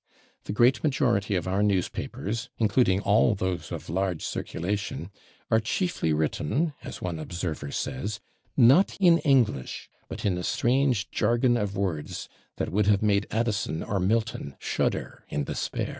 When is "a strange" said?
10.39-11.11